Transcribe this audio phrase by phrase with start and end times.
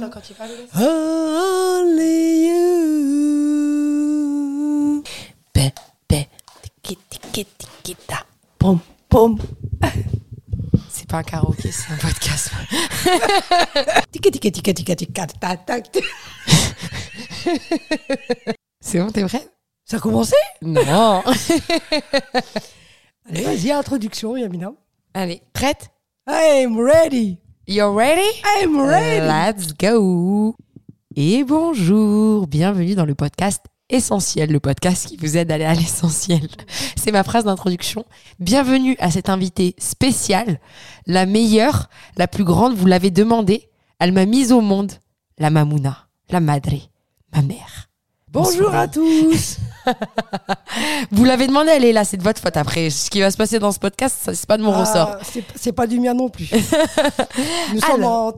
[0.00, 0.50] Quand tu parles.
[0.74, 2.54] Only you.
[5.52, 5.70] Pe,
[6.08, 6.26] pe,
[6.82, 8.26] tiki, tiki, tiki, ta.
[8.58, 9.38] Pom, pom.
[10.90, 12.50] C'est pas un karaoké, c'est un podcast.
[14.10, 15.56] Tiki, tiki, tiki, tiki, tiki, ta, ta.
[18.80, 19.46] C'est bon, t'es prêt?
[19.84, 20.34] Ça a commencé?
[20.60, 21.22] Non.
[23.28, 24.72] Allez, vas-y, introduction, Yamina.
[25.14, 25.88] Allez, prête?
[26.26, 27.38] I'm ready.
[27.66, 28.28] You're ready?
[28.58, 29.26] I'm ready.
[29.26, 30.54] Let's go
[31.16, 35.72] Et bonjour, bienvenue dans le podcast Essentiel, le podcast qui vous aide à aller à
[35.72, 36.46] l'essentiel.
[36.96, 38.04] C'est ma phrase d'introduction.
[38.38, 40.60] Bienvenue à cette invitée spéciale,
[41.06, 41.88] la meilleure,
[42.18, 43.70] la plus grande, vous l'avez demandé.
[43.98, 44.92] Elle m'a mise au monde,
[45.38, 46.90] la Mamouna, la Madre,
[47.32, 47.88] ma mère.
[48.34, 49.58] Bonjour à tous.
[51.12, 52.56] Vous l'avez demandé, elle est là, c'est de votre faute.
[52.56, 55.10] Après, ce qui va se passer dans ce podcast, c'est pas de mon ressort.
[55.12, 56.50] Ah, c'est- C'est pas du mien non plus.
[57.72, 58.10] Nous sommes Alors.
[58.10, 58.32] en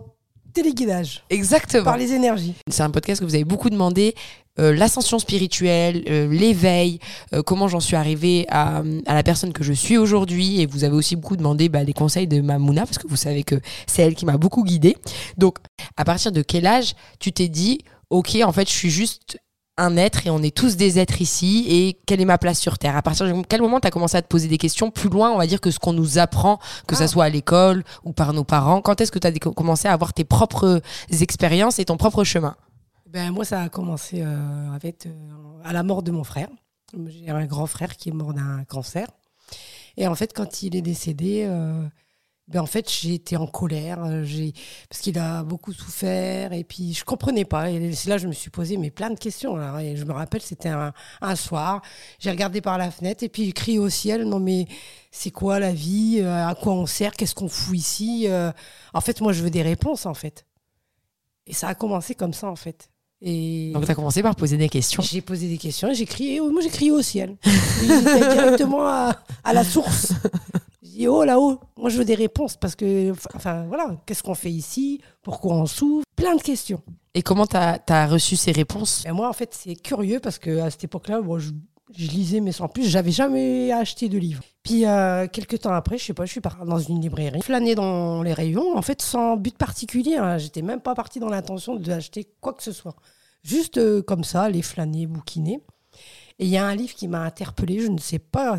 [0.52, 1.84] téléguidage Exactement.
[1.84, 2.54] par les énergies.
[2.70, 4.14] C'est un podcast que vous avez beaucoup demandé.
[4.58, 6.98] euh, L'ascension spirituelle, euh, l'éveil,
[7.34, 10.60] euh, comment j'en suis arrivée à, à la personne que je suis aujourd'hui.
[10.60, 13.44] Et vous avez aussi beaucoup demandé bah, les conseils de Mamouna, parce que vous savez
[13.44, 14.96] que c'est elle qui m'a beaucoup guidée.
[15.38, 15.56] Donc,
[15.96, 17.78] à partir de quel âge tu t'es dit,
[18.10, 19.38] OK, en fait, je suis juste
[19.78, 22.78] un être et on est tous des êtres ici et quelle est ma place sur
[22.78, 22.96] Terre?
[22.96, 25.30] À partir de quel moment tu as commencé à te poser des questions plus loin,
[25.30, 26.98] on va dire, que ce qu'on nous apprend, que Ah.
[26.98, 28.80] ça soit à l'école ou par nos parents?
[28.80, 30.80] Quand est-ce que tu as commencé à avoir tes propres
[31.20, 32.56] expériences et ton propre chemin?
[33.08, 35.10] Ben, moi, ça a commencé euh, avec, euh,
[35.64, 36.48] à la mort de mon frère.
[37.06, 39.06] J'ai un grand frère qui est mort d'un cancer.
[39.96, 41.82] Et en fait, quand il est décédé, euh,
[42.48, 44.04] ben, en fait, j'ai été en colère.
[44.04, 44.52] euh, j'ai-
[44.88, 46.52] Parce qu'il a beaucoup souffert.
[46.52, 47.70] Et puis, je comprenais pas.
[47.70, 49.56] Et c'est là que je me suis posé mais plein de questions.
[49.56, 49.80] là.
[49.82, 51.82] Et je me rappelle, c'était un, un soir.
[52.20, 54.66] J'ai regardé par la fenêtre et puis j'ai crié au ciel Non, mais
[55.10, 58.52] c'est quoi la vie Euh, À quoi on sert Qu'est-ce qu'on fout ici Euh,
[58.94, 60.46] En fait, moi, je veux des réponses, en fait.
[61.48, 62.90] Et ça a commencé comme ça, en fait.
[63.22, 65.02] Et Donc tu as commencé par poser des questions.
[65.02, 66.38] j'ai posé des questions et j'ai crié.
[66.40, 67.36] Moi, j'ai crié au ciel.
[67.42, 70.12] J'étais directement à, à la source.
[70.96, 74.50] Dit Oh là-haut, moi, je veux des réponses parce que, enfin, voilà, qu'est-ce qu'on fait
[74.50, 75.02] ici?
[75.22, 76.06] Pourquoi on souffre?
[76.16, 76.80] Plein de questions.
[77.12, 79.04] Et comment tu as, reçu ces réponses?
[79.06, 81.50] Et moi, en fait, c'est curieux parce que à cette époque-là, je,
[81.94, 84.42] je lisais, mais sans plus, j'avais jamais acheté de livre.
[84.62, 87.74] Puis, euh, quelques temps après, je sais pas, je suis partie dans une librairie, flâner
[87.74, 90.16] dans les rayons, en fait, sans but particulier.
[90.16, 90.38] hein.
[90.38, 92.96] J'étais même pas partie dans l'intention d'acheter quoi que ce soit.
[93.42, 95.60] Juste euh, comme ça, aller flâner, bouquiner.
[96.38, 98.58] Et il y a un livre qui m'a interpellée, je ne sais pas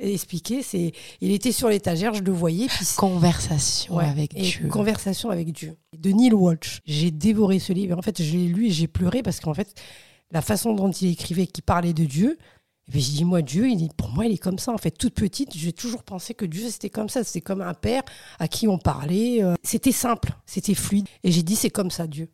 [0.00, 0.62] expliquer.
[0.62, 2.66] C'est, il était sur l'étagère, je le voyais.
[2.66, 4.68] Puis Conversation Ouais, avec et Dieu.
[4.68, 5.76] Conversation avec Dieu.
[5.96, 6.80] De Neil Walsh.
[6.86, 7.98] J'ai dévoré ce livre.
[7.98, 9.74] En fait, je l'ai lu et j'ai pleuré parce qu'en fait,
[10.30, 12.38] la façon dont il écrivait, qui parlait de Dieu,
[12.86, 14.72] et puis j'ai dit, moi, Dieu, il est, pour moi, il est comme ça.
[14.72, 17.22] En fait, toute petite, j'ai toujours pensé que Dieu, c'était comme ça.
[17.22, 18.02] C'était comme un père
[18.38, 19.42] à qui on parlait.
[19.42, 21.06] euh, C'était simple, c'était fluide.
[21.22, 22.30] Et j'ai dit, c'est comme ça, Dieu.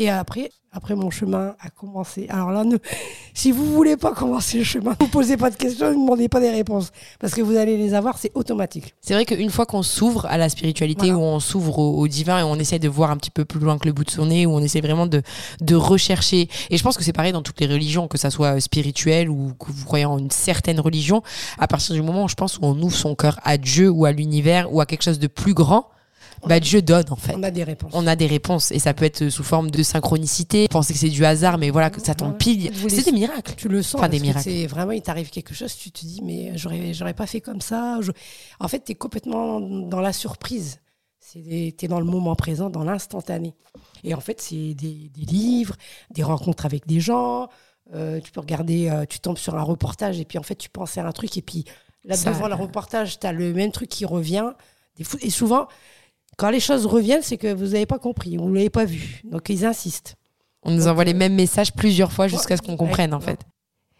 [0.00, 2.26] Et après, après mon chemin a commencé.
[2.30, 2.76] Alors là, ne-
[3.34, 6.38] si vous voulez pas commencer le chemin, ne posez pas de questions, ne demandez pas
[6.38, 6.92] des réponses.
[7.18, 8.94] Parce que vous allez les avoir, c'est automatique.
[9.00, 11.18] C'est vrai qu'une fois qu'on s'ouvre à la spiritualité, Voilà.
[11.18, 13.58] où on s'ouvre au, au divin et on essaie de voir un petit peu plus
[13.58, 15.20] loin que le bout de son nez, où on essaie vraiment de,
[15.60, 16.48] de rechercher.
[16.70, 19.54] Et je pense que c'est pareil dans toutes les religions, que ça soit spirituel ou
[19.58, 21.22] que vous croyez en une certaine religion.
[21.58, 24.12] À partir du moment, je pense, où on ouvre son cœur à Dieu ou à
[24.12, 25.88] l'univers ou à quelque chose de plus grand,
[26.46, 27.34] bah, Dieu donne en fait.
[27.36, 27.90] On a des réponses.
[27.94, 30.68] On a des réponses et ça peut être sous forme de synchronicité.
[30.68, 32.70] Penser que c'est du hasard, mais voilà, que ça tombe pile.
[32.88, 33.54] C'est des miracles.
[33.56, 33.96] Tu le sens.
[34.00, 34.44] Enfin, des miracles.
[34.44, 37.60] C'est vraiment, il t'arrive quelque chose, tu te dis, mais j'aurais, j'aurais pas fait comme
[37.60, 37.98] ça.
[38.00, 38.12] Je-
[38.60, 40.80] En fait, tu es complètement dans la surprise.
[41.32, 43.54] Tu es dans le moment présent, dans l'instantané.
[44.04, 45.74] Et en fait, c'est des, des livres,
[46.10, 47.48] des rencontres avec des gens.
[47.94, 50.68] euh, tu peux regarder, euh, tu tombes sur un reportage et puis en fait, tu
[50.70, 51.64] penses à un truc et puis
[52.04, 54.52] là, Ça- devant le reportage, tu as le même truc qui revient.
[55.20, 55.68] Et souvent,
[56.38, 59.20] quand les choses reviennent, c'est que vous n'avez pas compris, vous ne l'avez pas vu.
[59.24, 60.14] Donc, ils insistent.
[60.62, 63.12] On nous Donc, envoie les euh, mêmes messages plusieurs fois jusqu'à ce qu'on ouais, comprenne,
[63.12, 63.40] en fait.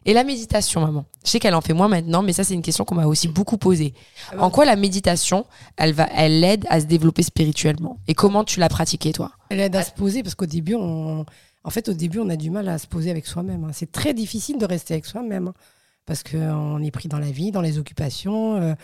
[0.06, 2.62] Et la méditation, maman Je sais qu'elle en fait moins maintenant, mais ça, c'est une
[2.62, 3.92] question qu'on m'a aussi beaucoup posée.
[4.32, 5.44] Ah En quoi la méditation,
[5.76, 7.98] elle, va, elle aide à se développer spirituellement?
[8.06, 9.32] Et comment tu l'as pratiquée, toi?
[9.50, 11.26] Elle aide à se poser parce qu'au début, on...
[11.64, 13.64] en fait, au début, on a du mal à se poser avec soi-même.
[13.64, 13.70] hein.
[13.72, 15.54] C'est très difficile de rester avec soi-même hein,
[16.08, 18.56] parce qu'on est pris dans la vie, dans les occupations.
[18.56, 18.74] Euh,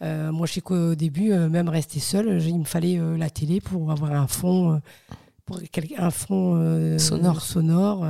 [0.00, 3.60] euh, moi, je sais qu'au début, euh, même rester seul, il me fallait la télé
[3.60, 4.80] pour avoir un fond,
[5.44, 5.60] pour
[5.98, 7.42] un fond Sonore.
[7.42, 8.06] sonore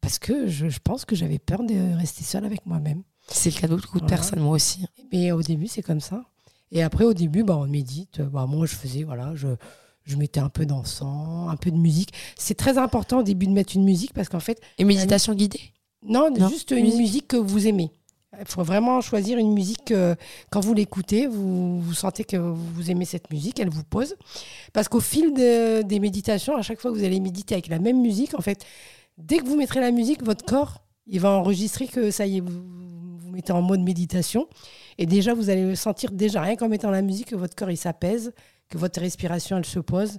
[0.00, 3.02] parce que je, je pense que j'avais peur de rester seule avec moi-même.
[3.28, 4.16] C'est le cas de beaucoup de Voilà.
[4.16, 4.86] personnes, moi aussi.
[5.12, 6.24] Mais au début, c'est comme ça.
[6.72, 8.22] Et après, au début, bah, on médite.
[8.22, 9.48] Bah, moi, je faisais, voilà, je,
[10.04, 12.12] je mettais un peu d'encens, un peu de musique.
[12.38, 15.60] C'est très important au début de mettre une musique parce qu'en fait, Et méditation guidée?
[16.06, 16.98] Non, Non, juste une musique.
[16.98, 17.90] musique que vous aimez.
[18.38, 20.14] Il faut vraiment choisir une musique, euh,
[20.50, 24.16] quand vous l'écoutez, vous, sentez que vous aimez cette musique, elle vous pose.
[24.74, 27.78] Parce qu'au fil de- des méditations, à chaque fois que vous allez méditer avec la
[27.78, 28.64] même musique, en fait,
[29.16, 32.40] dès que vous mettrez la musique, votre corps, il va enregistrer que ça y est,
[32.40, 32.50] vous
[33.18, 34.46] vous mettez en mode méditation.
[34.98, 37.78] Et déjà, vous allez sentir déjà, rien qu'en mettant la musique, que votre corps, il
[37.78, 38.32] s'apaise,
[38.68, 40.18] que votre respiration, elle se pose.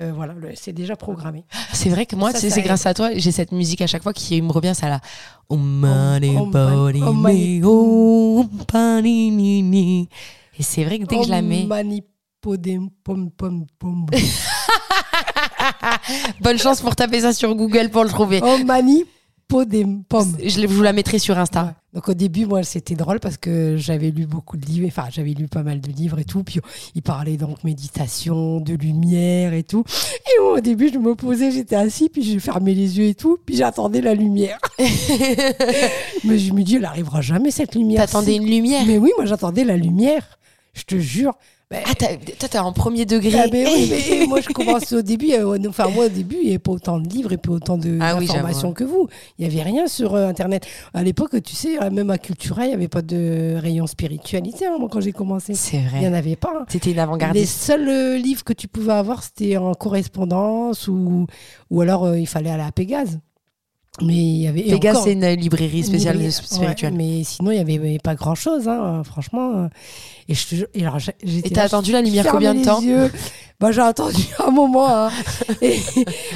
[0.00, 1.44] Euh, voilà, c'est déjà programmé.
[1.72, 4.40] C'est vrai que moi, c'est grâce à toi, j'ai cette musique à chaque fois qui
[4.40, 5.00] me revient, ça là.
[10.58, 11.62] Et c'est vrai que dès que je la mets.
[16.40, 18.40] Bonne chance pour taper ça sur Google pour le trouver.
[18.42, 20.36] Oh, manipodem, pom.
[20.42, 21.74] Je vous la mettrai sur Insta.
[21.92, 25.32] Donc au début, moi, c'était drôle parce que j'avais lu beaucoup de livres, enfin, j'avais
[25.32, 26.44] lu pas mal de livres et tout.
[26.44, 26.60] Puis
[26.94, 29.82] il parlait donc méditation, de lumière et tout.
[30.26, 33.14] Et moi, au début, je me posais, j'étais assis, puis je fermais les yeux et
[33.14, 34.58] tout, puis j'attendais la lumière.
[34.78, 38.06] Mais je me dis, elle arrivera jamais cette lumière.
[38.06, 38.84] T'attendais une lumière?
[38.86, 40.38] Mais oui, moi, j'attendais la lumière.
[40.74, 41.34] Je te jure.
[41.72, 43.38] Ben, Ah, t'as- toi, t'es en premier degré.
[43.38, 46.42] Ah, mais oui, mais moi je commence au début, euh, enfin moi au début il
[46.42, 49.06] n'y avait pas autant de livres et pas autant de- Ah oui, d'informations que vous.
[49.38, 50.66] Il n'y avait rien sur euh, internet.
[50.94, 54.66] À l'époque, tu sais, euh, même à Cultura, il n'y avait pas de rayon spiritualité
[54.66, 55.54] hein, moi quand j'ai commencé.
[55.54, 56.18] C'est Il n'y en vrai.
[56.18, 56.52] avait pas.
[56.60, 56.64] hein.
[56.68, 57.60] C'était une Les avant-gardiste.
[57.62, 61.26] seuls euh, livres que tu pouvais avoir, c'était en correspondance ou,
[61.70, 63.20] ou alors il fallait aller à Pégase.
[64.02, 64.62] Mais il y avait.
[64.62, 66.94] Pégase, encore, c'est une librairie spéciale ouais, spirituelle.
[66.94, 68.68] mais sinon, il n'y avait, pas grand chose,
[69.04, 69.68] franchement.
[70.28, 72.80] Et, je, et alors, j'ai- j'étais Et t'as attendu la lumière combien de temps?
[72.80, 73.10] yeux.
[73.60, 74.88] Bah, j'ai attendu un moment.
[74.88, 75.10] hein.
[75.62, 75.78] Et-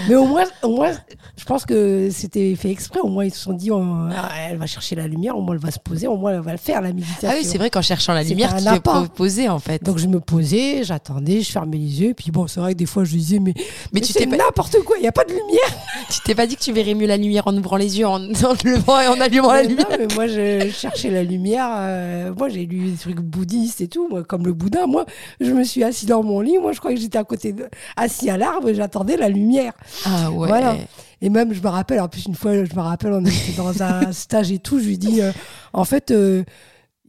[0.08, 0.92] mais au moins, au moins,
[1.38, 3.00] je pense que c'était fait exprès.
[3.00, 3.82] Au moins, ils se sont dit, oh,
[4.14, 6.40] ah, elle va chercher la lumière, au moins, elle va se poser, au moins, elle
[6.40, 7.28] va le faire, la méditation.
[7.32, 9.06] Ah oui, c'est vrai qu'en cherchant la lumière, tu appât.
[9.14, 9.82] poser en fait.
[9.82, 12.14] Donc, je me posais, j'attendais, je fermais les yeux.
[12.14, 13.54] Puis bon, c'est vrai que des fois, je disais, mais,
[13.92, 15.60] mais, tu t'es pas- n'importe quoi, il n'y a pas de lumière.
[16.10, 18.16] Tu t'es pas dit que tu verrais mieux la lumière en ouvrant les yeux, en,
[18.22, 19.86] en te levant et en allumant la Mais lumière?
[19.90, 21.68] non, mais moi, je cherchais la lumière.
[21.70, 24.86] euh, moi, j'ai lu des trucs bouddhistes et tout, moi, comme le Bouddha.
[24.86, 25.06] Moi,
[25.40, 26.58] je me suis assis dans mon lit.
[26.58, 29.72] Moi, je crois que j'étais à côté, de, assis à l'arbre et j'attendais la lumière.
[30.04, 30.48] Ah ouais.
[30.48, 30.76] Voilà.
[31.20, 33.82] Et même, je me rappelle, en plus, une fois, je me rappelle, on était dans
[33.82, 34.78] un stage et tout.
[34.78, 35.32] Je lui dis, euh,
[35.72, 36.44] en fait, euh,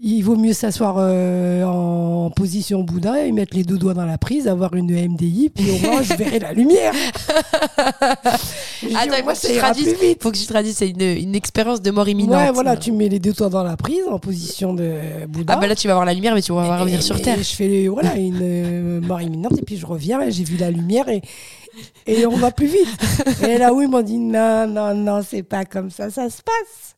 [0.02, 4.18] il vaut mieux s'asseoir euh, en position Bouddha et mettre les deux doigts dans la
[4.18, 6.94] prise, avoir une MDI, puis au moins, je verrai la lumière.
[8.18, 8.44] Attends,
[8.84, 9.96] il faut que tu traduises.
[10.20, 12.36] Faut que tu traduises, c'est une, une expérience de mort imminente.
[12.36, 15.54] Ouais, voilà, tu mets les deux doigts dans la prise en position de Bouddha.
[15.54, 17.38] Ah bah là, tu vas voir la lumière, mais tu vas revenir sur et Terre.
[17.38, 20.72] Je fais voilà, une euh, mort imminente et puis je reviens et j'ai vu la
[20.72, 21.22] lumière et,
[22.06, 23.44] et on va plus vite.
[23.44, 26.42] Et là, oui, ils m'ont dit non, non, non, c'est pas comme ça, ça se
[26.42, 26.96] passe.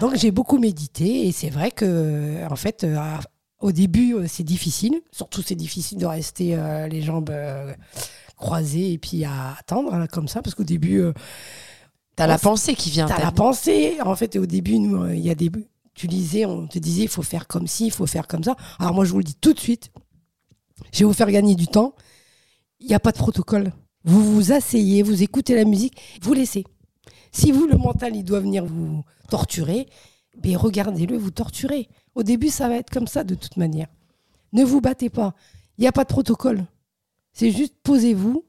[0.00, 2.96] Donc j'ai beaucoup médité et c'est vrai que, en fait, euh,
[3.60, 5.00] au début, euh, c'est difficile.
[5.12, 7.72] Surtout, c'est difficile de rester euh, les jambes euh,
[8.36, 11.12] croisées et puis à attendre là, comme ça parce qu'au début, euh,
[12.16, 13.06] T'as la pensée qui vient.
[13.06, 13.96] T'as la pensée.
[14.04, 15.50] En fait, au début, nous, il y a des.
[15.94, 18.56] Tu lisais, on te disait, il faut faire comme ci, il faut faire comme ça.
[18.78, 19.90] Alors moi, je vous le dis tout de suite.
[20.92, 21.94] Je vais vous faire gagner du temps.
[22.78, 23.72] Il n'y a pas de protocole.
[24.04, 26.64] Vous vous asseyez, vous écoutez la musique, vous laissez.
[27.32, 29.86] Si vous, le mental, il doit venir vous torturer,
[30.42, 31.88] ben regardez-le, vous torturez.
[32.14, 33.88] Au début, ça va être comme ça de toute manière.
[34.52, 35.34] Ne vous battez pas.
[35.78, 36.64] Il n'y a pas de protocole.
[37.32, 38.44] C'est juste posez-vous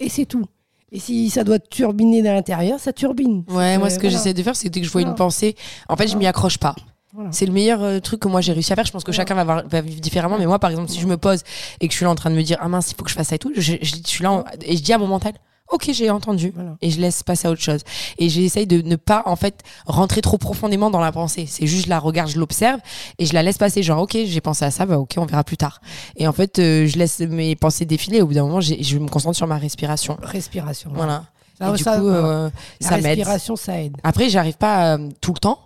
[0.00, 0.44] et c'est tout.
[0.92, 3.44] Et si ça doit turbiner de l'intérieur, ça turbine.
[3.48, 4.16] Ouais, moi, Euh, ce que voilà.
[4.18, 5.56] j'essaie de faire, c'est dès que je vois une pensée,
[5.88, 6.74] en fait, je m'y accroche pas.
[7.14, 7.30] Voilà.
[7.32, 8.84] C'est le meilleur euh, truc que moi j'ai réussi à faire.
[8.86, 10.36] Je pense que chacun va, va vivre différemment.
[10.38, 11.42] Mais moi, par exemple, si je me pose
[11.80, 13.10] et que je suis là en train de me dire, ah mince, il faut que
[13.10, 14.98] je fasse ça et tout, je, je- je suis là en- et je dis à
[14.98, 15.32] mon mental,
[15.70, 16.52] ok, j'ai entendu.
[16.54, 16.76] Voilà.
[16.82, 17.82] Et je laisse passer à autre chose.
[18.18, 21.46] Et j'essaye de ne pas, en fait, rentrer trop profondément dans la pensée.
[21.48, 22.80] C'est juste, je la regarde, je l'observe
[23.18, 23.82] et je la laisse passer.
[23.84, 25.80] Genre, ok, j'ai pensé à ça, bah ok, on verra plus tard.
[26.16, 28.22] Et en fait, euh, je laisse mes pensées défiler.
[28.22, 30.16] Au bout d'un moment, je me concentre sur ma respiration.
[30.20, 30.90] Respiration.
[30.92, 31.24] Voilà.
[31.60, 32.18] Ça, et du ça, coup, voilà.
[32.26, 32.50] euh,
[32.80, 33.04] La ça m'aide.
[33.18, 33.96] respiration, ça aide.
[34.02, 35.60] Après, j'arrive pas euh, tout le temps.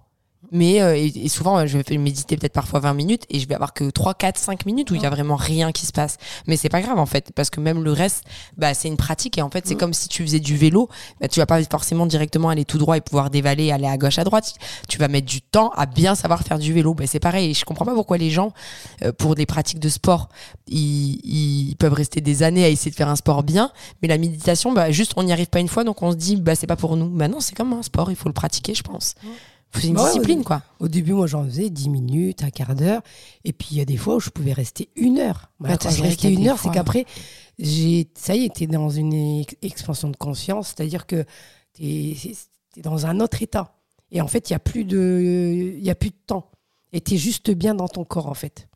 [0.53, 3.55] Mais euh, et, et souvent, je vais méditer peut-être parfois 20 minutes et je vais
[3.55, 6.17] avoir que 3, 4, 5 minutes où il y a vraiment rien qui se passe.
[6.47, 8.25] Mais c'est pas grave en fait, parce que même le reste,
[8.57, 9.79] bah, c'est une pratique et en fait, c'est Mm.
[9.79, 10.89] comme si tu faisais du vélo.
[11.21, 14.19] Bah, tu vas pas forcément directement aller tout droit et pouvoir dévaler, aller à gauche,
[14.19, 14.55] à droite.
[14.89, 16.95] Tu vas mettre du temps à bien savoir faire du vélo.
[16.95, 17.51] Bah, c'est pareil.
[17.51, 18.53] Et je comprends pas pourquoi les gens,
[19.03, 20.29] euh, pour des pratiques de sport,
[20.67, 23.71] ils, ils peuvent rester des années à essayer de faire un sport bien.
[24.03, 26.37] Mais la méditation, bah, juste, on n'y arrive pas une fois, donc on se dit,
[26.37, 27.09] bah, c'est pas pour nous.
[27.09, 29.15] Bah non, c'est comme un sport, il faut le pratiquer, je pense.
[29.75, 30.45] C'est une Bah ouais, discipline, ouais.
[30.45, 30.63] quoi.
[30.81, 33.03] Au début, moi, j'en faisais 10 minutes, un quart d'heure.
[33.45, 35.51] Et puis, il y a des fois où je pouvais rester une heure.
[35.61, 37.05] Bah, quand je restais une heure, c'est qu'après,
[37.59, 40.69] j'ai, ça y est, t'es dans une ex- expansion de conscience.
[40.69, 41.25] C'est-à-dire que
[41.75, 42.17] t'es,
[42.77, 43.75] es dans un autre état.
[44.11, 46.51] Et en fait, il n'y a, plus de- il y a plus de temps.
[46.93, 48.68] Et t'es juste bien dans ton corps, en fait.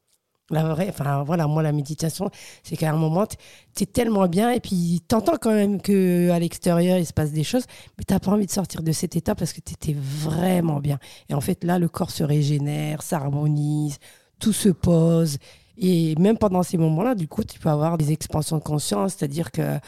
[0.52, 2.30] La vraie, enfin voilà, moi la méditation,
[2.62, 6.38] c'est qu'à un moment, tu es tellement bien et puis t'entends quand même que à
[6.38, 7.64] l'extérieur il se passe des choses,
[7.97, 10.99] mais t'as pas envie de sortir de cet état parce que tu étais vraiment bien.
[11.30, 13.99] Et en fait là, le corps se régénère, s'harmonise,
[14.38, 15.38] tout se pose.
[15.79, 19.50] Et même pendant ces moments-là, du coup, tu peux avoir des expansions de conscience, c'est-à-dire
[19.50, 19.79] que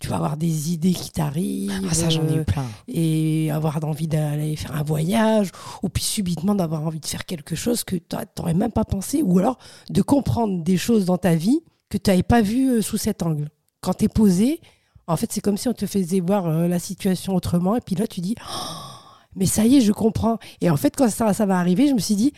[0.00, 1.88] tu vas avoir des idées qui t'arrivent.
[1.90, 2.64] Ah, ça, j'en ai eu plein.
[2.88, 5.50] Et avoir envie d'aller faire un voyage,
[5.82, 9.22] ou puis subitement d'avoir envie de faire quelque chose que tu n'aurais même pas pensé,
[9.22, 9.58] ou alors
[9.90, 13.22] de comprendre des choses dans ta vie que tu n'avais pas vues euh, sous cet
[13.22, 13.48] angle.
[13.80, 14.60] Quand tu es posé,
[15.06, 17.96] en fait, c'est comme si on te faisait voir euh, la situation autrement, et puis
[17.96, 18.90] là, tu dis, oh,
[19.34, 20.38] mais ça y est, je comprends.
[20.60, 22.32] Et en fait, quand ça, ça va arriver, je me suis dit,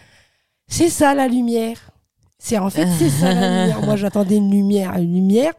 [0.69, 1.92] c'est ça la lumière.
[2.45, 3.83] C'est en fait, c'est ça la lumière.
[3.83, 5.53] Moi, j'attendais une lumière, une lumière.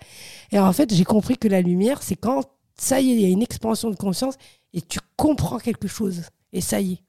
[0.52, 2.44] Et en fait, j'ai compris que la lumière, c'est quand
[2.76, 4.36] ça y est, il y a une expansion de conscience
[4.74, 6.24] et tu comprends quelque chose.
[6.52, 7.04] Et ça y est,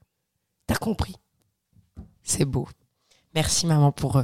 [0.65, 1.17] t'as compris.
[2.23, 2.69] C'est beau.
[3.33, 4.23] Merci maman pour.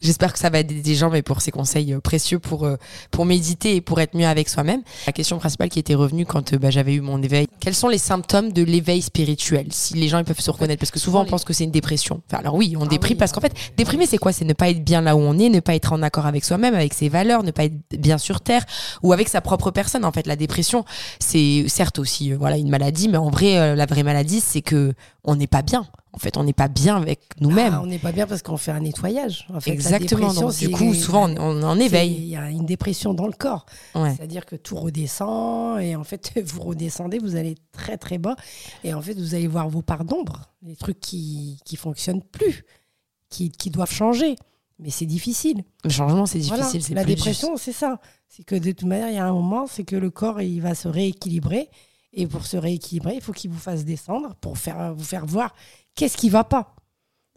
[0.00, 2.64] Euh, j'espère que ça va aider des gens, mais pour ces conseils euh, précieux pour
[2.64, 2.76] euh,
[3.10, 4.82] pour méditer et pour être mieux avec soi-même.
[5.06, 7.46] La question principale qui était revenue quand bah, j'avais eu mon éveil.
[7.60, 10.90] Quels sont les symptômes de l'éveil spirituel Si les gens ils peuvent se reconnaître, parce
[10.90, 12.22] que souvent on pense que c'est une dépression.
[12.26, 14.32] Enfin, alors oui, on ah déprime parce qu'en fait, déprimer c'est quoi?
[14.32, 16.44] C'est ne pas être bien là où on est, ne pas être en accord avec
[16.44, 18.64] soi-même, avec ses valeurs, ne pas être bien sur terre
[19.02, 20.04] ou avec sa propre personne.
[20.04, 20.84] En fait, la dépression,
[21.18, 25.36] c'est certes aussi voilà une maladie, mais en vrai, la vraie maladie, c'est que on
[25.36, 27.74] n'est pas bien en fait, on n'est pas bien avec nous-mêmes.
[27.76, 29.46] Ah, on n'est pas bien parce qu'on fait un nettoyage.
[29.54, 29.89] En fait, Exactement.
[30.32, 32.14] Donc, du coup, souvent, on, en éveille.
[32.14, 33.66] Il y a une dépression dans le corps.
[33.94, 38.36] C'est-à-dire que tout redescend et en fait, vous redescendez, vous allez très très bas
[38.84, 42.64] et en fait, vous allez voir vos parts d'ombre, les trucs qui qui fonctionnent plus,
[43.28, 44.36] qui, qui doivent changer.
[44.78, 45.62] Mais c'est difficile.
[45.84, 46.94] Le changement, c'est difficile.
[46.94, 48.00] La dépression, c'est ça.
[48.28, 50.60] C'est que de toute manière, il y a un moment, c'est que le corps, il
[50.60, 51.68] va se rééquilibrer.
[52.12, 55.54] Et pour se rééquilibrer, il faut qu'il vous fasse descendre pour faire, vous faire voir
[55.94, 56.74] qu'est-ce qui va pas.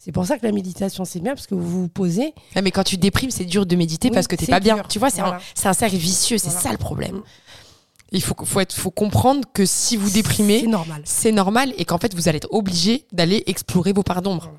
[0.03, 2.33] C'est pour ça que la méditation, c'est bien, parce que vous vous posez.
[2.55, 4.83] Ah, mais quand tu déprimes, c'est dur de méditer parce que tu n'es pas bien.
[4.89, 7.21] Tu vois, c'est un, un, cercle vicieux, c'est ça le problème.
[8.11, 11.01] Il faut, faut, être, faut comprendre que si vous déprimez, c'est normal.
[11.05, 14.51] C'est normal et qu'en fait, vous allez être obligé d'aller explorer vos parts d'ombre.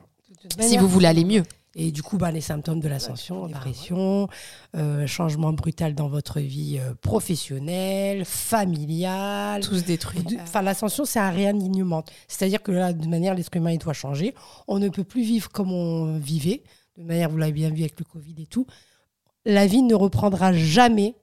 [0.61, 1.43] Si vous voulez aller mieux.
[1.77, 4.29] Et du coup, bah, les symptômes de l'ascension, dépression,
[4.77, 9.63] euh, changement brutal dans votre vie euh, professionnelle, familiale.
[9.63, 10.25] Tous détruits.
[10.41, 12.05] Enfin, l'ascension, c'est un réalignement.
[12.29, 14.35] C'est-à-dire que là, de manière, l'être humain, il doit changer.
[14.69, 16.63] On ne peut plus vivre comme on vivait.
[16.97, 18.67] De manière, vous l'avez bien vu avec le Covid et tout.
[19.45, 21.17] La vie ne reprendra jamais,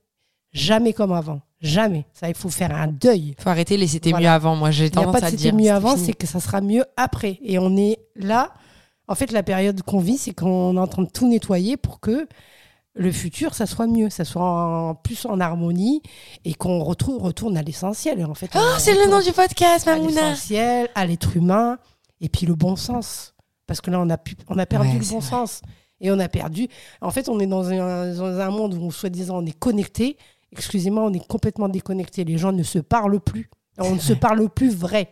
[0.51, 1.41] jamais comme avant.
[1.62, 2.05] Jamais.
[2.13, 3.36] Ça, il faut faire un deuil.
[3.38, 4.55] Il faut arrêter les c'était mieux avant.
[4.55, 5.39] Moi, j'ai tendance à dire.
[5.39, 7.39] C'était mieux avant, c'est que ça sera mieux après.
[7.43, 8.51] Et on est là
[9.08, 12.00] en fait, la période qu'on vit, c'est qu'on est en train de tout nettoyer pour
[12.00, 12.27] que
[12.93, 16.01] le futur, ça soit mieux, ça soit en, plus en harmonie
[16.43, 18.25] et qu'on retrouve, retourne à l'essentiel.
[18.25, 20.27] En fait, oh, c'est le nom du podcast, Mamouna.
[20.27, 21.77] À l'essentiel, à l'être humain
[22.20, 23.34] et puis le bon sens.
[23.65, 24.17] Parce que là, on a,
[24.48, 25.62] on a perdu le bon sens.
[26.01, 26.67] Et on a perdu.
[27.00, 30.17] En fait, on est dans un, dans un monde où, soi-disant, on est connecté.
[30.51, 32.25] Excusez-moi, on est complètement déconnecté.
[32.25, 33.50] Les gens ne se parlent plus.
[33.77, 35.12] On ne se parle plus vrai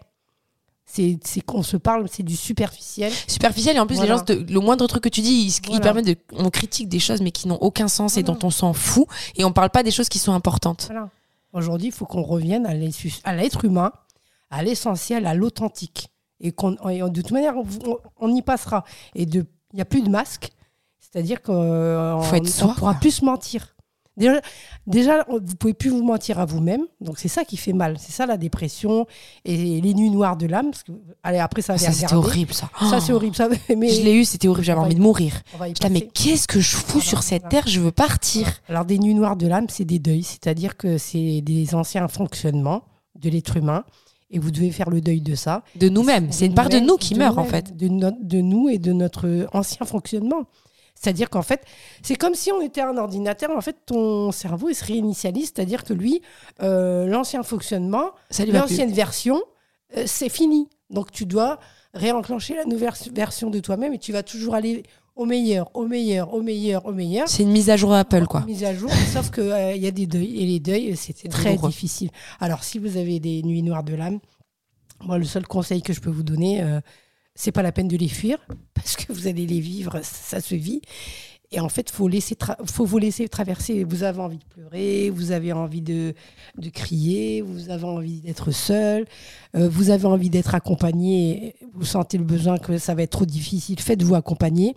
[0.91, 3.11] c'est qu'on se parle, c'est du superficiel.
[3.27, 6.15] Superficiel et en plus les gens, le moindre truc que tu dis, il, permet de,
[6.33, 9.43] on critique des choses mais qui n'ont aucun sens et dont on s'en fout et
[9.45, 10.89] on parle pas des choses qui sont importantes.
[11.53, 13.91] Aujourd'hui, il faut qu'on revienne à l'être humain,
[14.49, 16.09] à l'essentiel, à l'authentique
[16.41, 17.55] et qu'on, de toute manière,
[18.19, 18.83] on, y passera.
[19.15, 20.49] Et il n'y a plus de masque,
[20.99, 23.75] c'est-à-dire qu'on ne pourra plus se mentir.
[24.19, 24.41] Déjà,
[24.85, 26.81] déjà, vous pouvez plus vous mentir à vous-même.
[26.99, 27.97] Donc, c'est ça qui fait mal.
[27.99, 29.07] C'est ça la dépression
[29.45, 30.71] et les nuits noires de l'âme.
[31.23, 32.69] Allez, après, ça Ça, c'était horrible, ça.
[32.89, 33.35] Ça, c'est horrible.
[33.35, 33.89] Ça, mais...
[33.89, 34.65] Je l'ai eu, c'était horrible.
[34.65, 35.41] J'avais envie de mourir.
[35.89, 37.67] mais qu'est-ce que je fous sur cette terre?
[37.67, 38.47] Je veux partir.
[38.67, 40.23] Alors, des nuits noires de l'âme, c'est des deuils.
[40.23, 42.83] C'est-à-dire que c'est des anciens fonctionnements
[43.15, 43.85] de l'être humain.
[44.31, 45.63] Et vous devez faire le deuil de ça.
[45.75, 46.31] De nous-mêmes.
[46.31, 47.75] C'est une part de nous qui meurt, en fait.
[47.75, 50.45] De, de nous et de notre ancien fonctionnement.
[50.99, 51.63] C'est-à-dire qu'en fait,
[52.01, 53.51] c'est comme si on était un ordinateur.
[53.55, 55.53] En fait, ton cerveau, il se réinitialise.
[55.55, 56.21] C'est-à-dire que lui,
[56.61, 59.41] euh, l'ancien fonctionnement, l'ancienne version,
[59.95, 60.67] euh, c'est fini.
[60.89, 61.59] Donc, tu dois
[61.93, 64.83] réenclencher la nouvelle version de toi-même et tu vas toujours aller
[65.15, 67.29] au meilleur, au meilleur, au meilleur, au meilleur.
[67.29, 68.41] C'est une mise à jour Apple, quoi.
[68.41, 70.41] Une mise à jour, sauf qu'il euh, y a des deuils.
[70.41, 72.09] Et les deuils, c'est très difficile.
[72.41, 74.19] Alors, si vous avez des nuits noires de l'âme,
[75.01, 76.61] moi, le seul conseil que je peux vous donner,
[77.39, 78.37] c'est pas la peine de les fuir
[78.73, 80.81] parce que vous allez les vivre, ça se vit.
[81.51, 83.83] Et en fait, faut laisser faut vous laisser traverser.
[83.83, 86.13] Vous avez envie de pleurer, vous avez envie de,
[86.57, 89.05] de crier, vous avez envie d'être seul,
[89.55, 91.55] euh, vous avez envie d'être accompagné.
[91.73, 93.79] Vous sentez le besoin que ça va être trop difficile.
[93.79, 94.75] Faites-vous accompagner,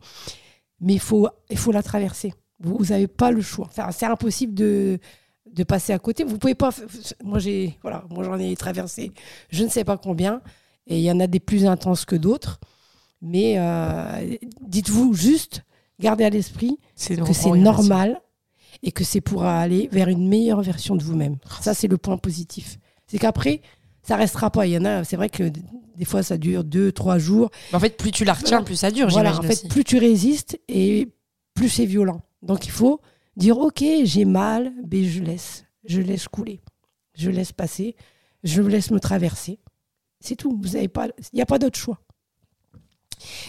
[0.80, 1.28] mais il faut,
[1.72, 2.32] la traverser.
[2.60, 3.68] Vous n'avez pas le choix.
[3.90, 4.98] C'est impossible de,
[5.52, 6.24] de passer à côté.
[6.24, 6.70] Vous pouvez pas.
[7.22, 9.12] Moi, j'ai, voilà, moi j'en ai traversé.
[9.50, 10.40] Je ne sais pas combien.
[10.86, 12.58] Et il y en a des plus intenses que d'autres.
[13.20, 15.62] Mais euh, dites-vous juste,
[16.00, 18.20] gardez à l'esprit que c'est normal
[18.82, 21.36] et que c'est pour aller vers une meilleure version de vous-même.
[21.60, 22.78] Ça, c'est le point positif.
[23.06, 23.60] C'est qu'après,
[24.02, 24.66] ça restera pas.
[24.66, 25.44] Il y en a, c'est vrai que
[25.96, 27.50] des fois, ça dure deux, trois jours.
[27.72, 28.64] En fait, plus tu la retiens, Voilà.
[28.64, 29.68] plus ça dure, Voilà, en fait, aussi.
[29.68, 31.08] plus tu résistes et
[31.54, 32.22] plus c'est violent.
[32.42, 33.00] Donc, il faut
[33.36, 35.64] dire, OK, j'ai mal, mais je laisse.
[35.84, 36.60] Je laisse couler.
[37.14, 37.94] Je laisse passer.
[38.42, 39.60] Je laisse me traverser.
[40.22, 40.58] C'est tout.
[40.62, 41.98] Vous avez pas, il n'y a pas d'autre choix.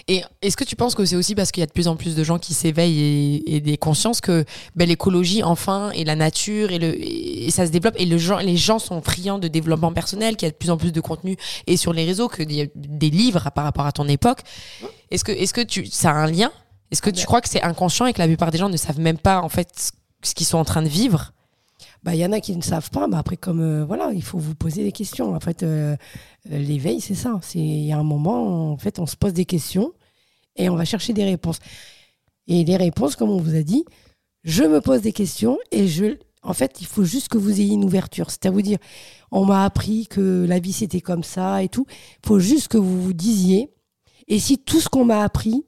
[0.08, 1.96] Et est-ce que tu penses que c'est aussi parce qu'il y a de plus en
[1.96, 6.16] plus de gens qui s'éveillent et, et des consciences que ben, l'écologie, enfin, et la
[6.16, 9.92] nature, et, le, et ça se développe, et le les gens sont friands de développement
[9.92, 12.52] personnel, qu'il y a de plus en plus de contenu, et sur les réseaux, qu'il
[12.52, 14.42] y a des livres par rapport à ton époque.
[15.10, 16.52] Est-ce que, est-ce que tu, ça a un lien?
[16.92, 19.00] Est-ce que tu crois que c'est inconscient et que la plupart des gens ne savent
[19.00, 21.34] même pas, en fait, ce qu'ils sont en train de vivre?
[22.04, 24.38] Bah, y en a qui ne savent pas, mais après, comme euh, voilà, il faut
[24.38, 25.34] vous poser des questions.
[25.34, 25.96] En fait, euh,
[26.52, 27.40] euh, l'éveil, c'est ça.
[27.56, 29.94] Il y a un moment, en fait, on se pose des questions
[30.58, 31.60] et on va chercher des réponses.
[32.48, 33.86] Et les réponses, comme on vous a dit,
[34.44, 37.74] je me pose des questions et je, en fait, il faut juste que vous ayez
[37.74, 38.30] une ouverture.
[38.32, 38.80] C'est à dire,
[39.32, 41.86] on m'a appris que la vie c'était comme ça et tout.
[41.90, 43.72] Il faut juste que vous vous disiez,
[44.28, 45.66] et si tout ce qu'on m'a appris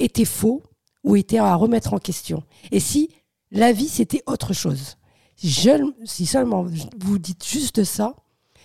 [0.00, 0.62] était faux
[1.04, 3.10] ou était à remettre en question, et si
[3.50, 4.96] la vie c'était autre chose?
[5.36, 6.64] Si seulement
[6.98, 8.14] vous dites juste ça,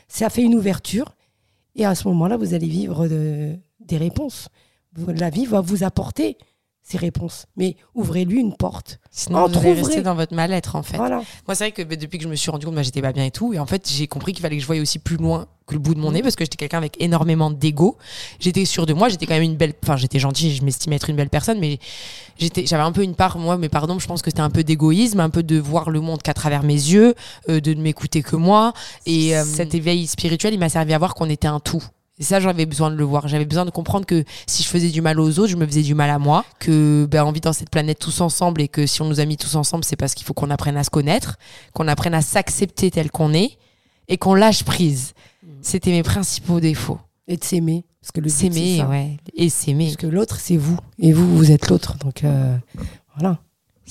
[0.08, 1.16] ça fait une ouverture.
[1.76, 4.50] Et à ce moment-là, vous allez vivre de- des réponses.
[5.08, 6.38] La vie va vous apporter
[6.90, 7.46] ces réponses.
[7.56, 9.00] Mais ouvrez-lui une porte.
[9.12, 10.98] Sinon, vous allez rester dans votre mal-être, en fait.
[10.98, 11.18] Voilà.
[11.48, 13.14] Moi, c'est vrai que bah, depuis que je me suis rendu compte que j'étais pas
[13.14, 15.18] bien et tout, et en fait, j'ai compris qu'il fallait que je voie aussi plus
[15.18, 17.98] loin que le bout de mon nez parce que j'étais quelqu'un avec énormément d'ego.
[18.40, 19.74] J'étais sûre de moi, j'étais quand même une belle.
[19.84, 21.78] Enfin, j'étais gentille, je m'estimais être une belle personne, mais
[22.40, 24.64] j'étais, j'avais un peu une part, moi, mais pardon, je pense que c'était un peu
[24.64, 27.14] d'égoïsme, un peu de voir le monde qu'à travers mes yeux,
[27.50, 28.74] euh, de ne m'écouter que moi.
[29.06, 31.84] Et euh, cet éveil spirituel, il m'a servi à voir qu'on était un tout.
[32.20, 33.28] Et ça, j'avais besoin de le voir.
[33.28, 35.82] J'avais besoin de comprendre que si je faisais du mal aux autres, je me faisais
[35.82, 36.44] du mal à moi.
[36.60, 39.26] Que ben, on vit dans cette planète tous ensemble et que si on nous a
[39.26, 41.38] mis tous ensemble, c'est parce qu'il faut qu'on apprenne à se connaître,
[41.74, 43.58] qu'on apprenne à s'accepter tel qu'on est
[44.10, 45.14] et qu'on lâche prise.
[45.62, 47.00] C'était mes principaux défauts.
[47.28, 47.86] Et de s'aimer.
[48.02, 49.18] Parce que le but, c'est S'aimer, ouais.
[49.36, 49.86] Et s'aimer.
[49.86, 50.78] Parce que l'autre, c'est vous.
[50.98, 51.98] Et vous, vous êtes l'autre.
[51.98, 52.58] Donc, euh,
[53.16, 53.40] voilà.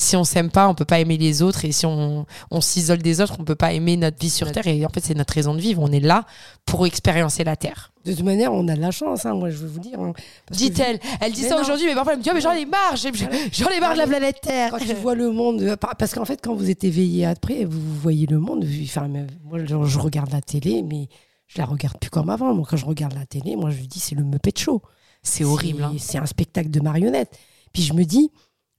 [0.00, 1.64] Si on s'aime pas, on peut pas aimer les autres.
[1.64, 4.66] Et si on, on s'isole des autres, on peut pas aimer notre vie sur Terre.
[4.68, 5.82] Et en fait, c'est notre raison de vivre.
[5.82, 6.24] On est là
[6.66, 7.92] pour expériencer la Terre.
[8.04, 9.98] De toute manière, on a de la chance, hein, moi, je veux vous dire.
[10.00, 10.12] hein.
[10.52, 11.00] Dit-elle.
[11.20, 12.94] Elle dit Mais ça aujourd'hui, mais parfois elle me dit, Ah, mais j'en ai marre,
[12.96, 14.70] j'en ai marre de la planète Terre.
[14.70, 17.80] quand tu vois le monde, par- parce qu'en fait, quand vous êtes éveillé après, vous
[18.00, 18.64] voyez le monde.
[18.84, 19.08] Enfin,
[19.44, 21.08] moi, je regarde la télé, mais
[21.48, 22.54] je la regarde plus comme avant.
[22.54, 24.80] Moi, quand je regarde la télé, moi, je dis, c'est le Muppet Show.
[25.22, 25.82] C'est horrible.
[25.82, 25.92] hein.
[25.98, 27.36] C'est un spectacle de marionnettes.
[27.72, 28.30] Puis je me dis,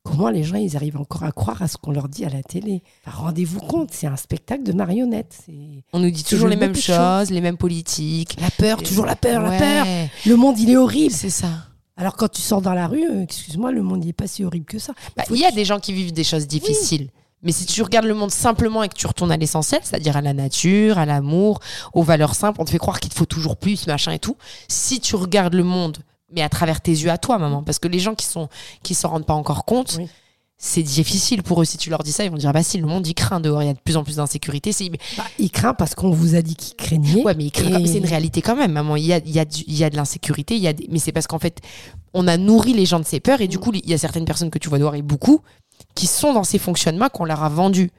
[0.04, 2.44] comment les gens, ils arrivent encore à croire à ce qu'on leur dit à la
[2.44, 2.82] télé?
[3.06, 5.46] Enfin, Rendez-vous compte, c'est un spectacle de marionnettes.
[5.94, 8.38] On nous dit toujours le les mêmes choses, les mêmes politiques.
[8.40, 9.86] la peur, toujours la peur, la peur.
[10.26, 11.14] Le monde, il est horrible.
[11.14, 11.50] C'est ça.
[11.98, 14.46] Alors quand tu sors dans la rue, euh, excuse-moi, le monde, il est pas si
[14.46, 14.94] horrible que ça.
[15.18, 17.10] Bah, Il y a des gens qui vivent des choses difficiles.
[17.42, 20.22] Mais si tu regardes le monde simplement et que tu retournes à l'essentiel, c'est-à-dire à
[20.22, 21.60] la nature, à l'amour,
[21.94, 24.36] aux valeurs simples, on te fait croire qu'il te faut toujours plus, machin et tout.
[24.68, 25.98] Si tu regardes le monde,
[26.34, 28.50] mais à travers tes yeux à toi, maman, parce que les gens qui sont
[28.84, 30.08] qui s'en rendent pas encore compte, Oui.
[30.58, 31.65] c'est difficile pour eux.
[31.65, 33.63] Si tu leur dis ça, ils vont dire bah si le monde il craint dehors,
[33.63, 34.72] il y a de plus en plus d'insécurité.
[35.18, 37.24] Bah, il craint parce qu'on vous a dit qu'il craignait.
[37.24, 38.96] Ouais, mais il craint Et- c'est une réalité quand même, maman.
[38.96, 40.74] Il y a, il y a, du- il y a de l'insécurité, il y a
[40.74, 41.60] des- mais c'est parce qu'en fait,
[42.13, 43.62] on a nourri les gens de ces peurs et du Mm.
[43.62, 45.42] coup, il y a certaines personnes que tu vois dehors et beaucoup
[45.96, 47.92] qui sont dans ces fonctionnements qu'on leur a vendus.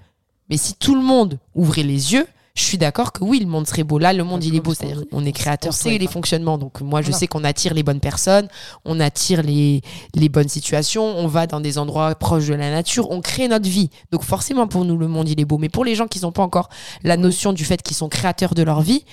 [0.50, 3.66] Mais si tout le monde ouvrait les yeux, je suis d'accord que oui, le monde
[3.66, 3.98] serait beau.
[3.98, 4.74] Là, le monde, il est beau.
[4.74, 6.12] C'est-à-dire, on est créateur, on c'est saurait les pas.
[6.12, 6.58] fonctionnements.
[6.58, 7.18] Donc, moi, je Voilà.
[7.18, 8.48] sais qu'on attire les bonnes personnes,
[8.84, 9.82] on attire les,
[10.14, 13.68] les bonnes situations, on va dans des endroits proches de la nature, on crée notre
[13.68, 13.88] vie.
[14.10, 15.58] Donc, forcément, pour nous, le monde, il est beau.
[15.58, 16.68] Mais pour les gens qui n'ont pas encore
[17.04, 19.04] la notion du fait qu'ils sont créateurs de leur vie,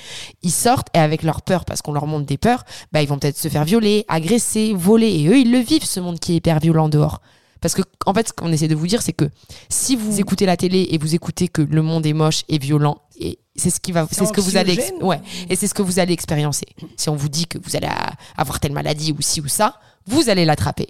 [0.43, 3.19] ils sortent et avec leur peur, parce qu'on leur montre des peurs, bah, ils vont
[3.19, 5.09] peut-être se faire violer, agresser, voler.
[5.09, 7.21] Et eux, ils le vivent, ce monde qui est hyper violent dehors.
[7.61, 9.25] Parce que, en fait, ce qu'on essaie de vous dire, c'est que
[9.69, 12.99] si vous écoutez la télé et vous écoutez que le monde est moche et violent,
[13.19, 15.81] et c'est ce qui va, c'est ce que vous allez, ouais, et c'est ce que
[15.81, 16.65] vous allez expériencer.
[16.97, 17.89] Si on vous dit que vous allez
[18.37, 20.89] avoir telle maladie ou ci ou ça, vous allez l'attraper.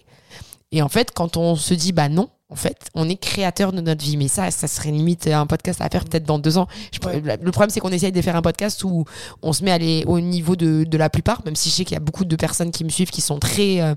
[0.73, 3.81] Et en fait, quand on se dit bah non, en fait, on est créateur de
[3.81, 4.15] notre vie.
[4.17, 6.67] Mais ça, ça serait limite un podcast à faire peut-être dans deux ans.
[6.93, 7.21] Je- Ouais.
[7.41, 9.03] Le problème, c'est qu'on essaye de faire un podcast où
[9.41, 11.83] on se met à aller au niveau de, de la plupart, même si je sais
[11.85, 13.95] qu'il y a beaucoup de personnes qui me suivent qui sont très euh,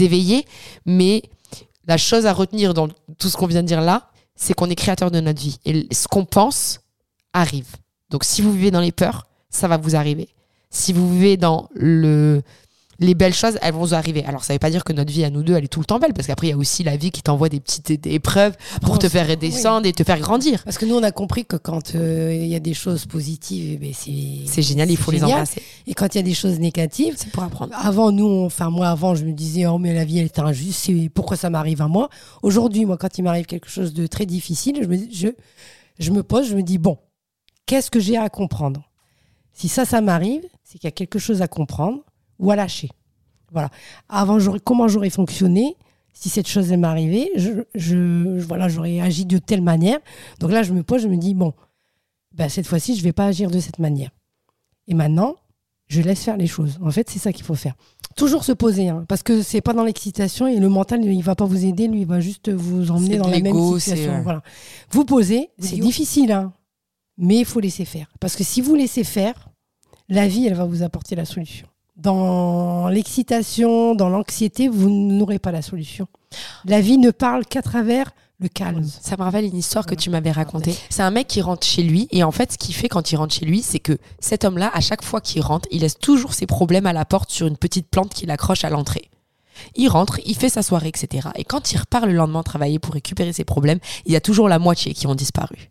[0.00, 0.46] éveillées.
[0.86, 1.22] Mais
[1.86, 4.74] la chose à retenir dans tout ce qu'on vient de dire là, c'est qu'on est
[4.74, 5.58] créateur de notre vie.
[5.64, 6.80] Et ce qu'on pense
[7.32, 7.76] arrive.
[8.10, 10.28] Donc si vous vivez dans les peurs, ça va vous arriver.
[10.70, 12.42] Si vous vivez dans le
[13.02, 14.24] les belles choses, elles vont arriver.
[14.24, 15.84] Alors, ça veut pas dire que notre vie à nous deux, elle est tout le
[15.86, 18.56] temps belle, parce qu'après, il y a aussi la vie qui t'envoie des petites épreuves
[18.82, 20.62] pour te faire redescendre et te faire grandir.
[20.64, 23.72] Parce que nous, on a compris que quand euh, il y a des choses positives,
[23.74, 23.92] eh ben,
[24.46, 25.60] c'est génial, il faut les embrasser.
[25.86, 27.74] Et quand il y a des choses négatives, C'est pour apprendre.
[27.76, 30.38] avant nous, on- enfin moi avant, je me disais oh mais la vie elle est
[30.38, 32.08] injuste, c'est pourquoi ça m'arrive à moi?
[32.42, 35.28] Aujourd'hui, moi quand il m'arrive quelque chose de très difficile, je me je,
[35.98, 36.98] je me pose, je me dis bon,
[37.66, 38.88] qu'est-ce que j'ai à comprendre?
[39.52, 42.00] Si ça ça m'arrive, c'est qu'il y a quelque chose à comprendre
[42.42, 42.90] ou à lâcher.
[43.52, 43.70] Voilà.
[44.08, 45.76] Avant j'aurais comment j'aurais fonctionné
[46.12, 49.98] si cette chose elle m'arrivait, je, je, je- voilà, j'aurais agi de telle manière.
[50.40, 51.54] Donc là, je me pose, je me dis bon,
[52.34, 54.10] ben, cette fois-ci, je vais pas agir de cette manière.
[54.88, 55.36] Et maintenant,
[55.88, 56.78] je laisse faire les choses.
[56.82, 57.74] En fait, c'est ça qu'il faut faire.
[58.16, 61.34] Toujours se poser, hein, parce que c'est pas dans l'excitation et le mental, il va
[61.34, 64.12] pas vous aider, lui, il va juste vous emmener dans la même situation.
[64.12, 64.42] euh, Voilà.
[64.90, 66.52] Vous posez, C'est difficile, hein,
[67.16, 68.08] mais il faut laisser faire.
[68.20, 69.48] Parce que si vous laissez faire,
[70.10, 71.66] la vie, elle va vous apporter la solution.
[71.96, 76.06] Dans l'excitation, dans l'anxiété, vous n'aurez pas la solution.
[76.64, 78.84] La vie ne parle qu'à travers le calme.
[78.84, 80.74] Ça me rappelle une histoire que tu m'avais racontée.
[80.90, 83.16] C'est un mec qui rentre chez lui et en fait, ce qu'il fait quand il
[83.16, 86.32] rentre chez lui, c'est que cet homme-là, à chaque fois qu'il rentre, il laisse toujours
[86.32, 89.10] ses problèmes à la porte sur une petite plante qu'il accroche à l'entrée.
[89.74, 91.28] Il rentre, il fait sa soirée, etc.
[91.36, 94.48] Et quand il repart le lendemain travailler pour récupérer ses problèmes, il y a toujours
[94.48, 95.70] la moitié qui ont disparu.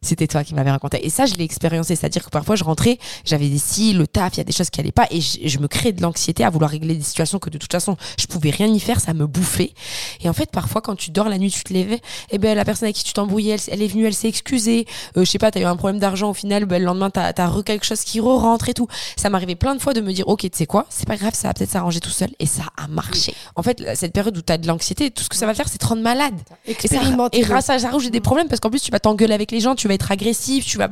[0.00, 1.04] C'était toi qui m'avais raconté.
[1.04, 1.96] Et ça, je l'ai expériencé.
[1.96, 4.70] C'est-à-dire que parfois, je rentrais, j'avais des si, le taf, il y a des choses
[4.70, 7.40] qui allaient pas, et je, je me créais de l'anxiété à vouloir régler des situations
[7.40, 9.72] que de toute façon, je pouvais rien y faire, ça me bouffait.
[10.20, 11.98] Et en fait, parfois, quand tu dors la nuit, tu te lèves,
[12.30, 14.86] eh ben, la personne avec qui tu t'embrouillais, elle, elle est venue, elle s'est excusée.
[15.16, 17.32] Euh, je sais pas, t'as eu un problème d'argent au final, ben, le lendemain, t'as,
[17.32, 18.86] t'as re quelque chose qui re-rentre et tout.
[19.16, 21.34] Ça m'arrivait plein de fois de me dire, ok, tu sais quoi, c'est pas grave,
[21.34, 22.30] ça va peut-être s'arranger tout seul.
[22.38, 23.34] Et ça a marché.
[23.56, 25.78] En fait, cette période où t'as de l'anxiété, tout ce que ça va faire, c'est
[25.78, 26.34] te rendre malade.
[26.66, 27.38] Et ça, Expérimentez.
[27.38, 29.58] et grâce à ça, j'ai des problèmes parce qu'en plus, tu vas t'engueuler avec les
[29.58, 30.88] gens, tu vas être agressif, tu vas.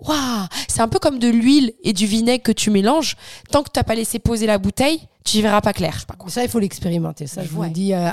[0.00, 3.16] Waouh C'est un peu comme de l'huile et du vinaigre que tu mélanges.
[3.50, 6.04] Tant que t'as pas laissé poser la bouteille, tu y verras pas clair.
[6.28, 7.26] Ça, il faut l'expérimenter.
[7.26, 7.70] Ça, je vous Ouais.
[7.70, 8.10] dis, euh,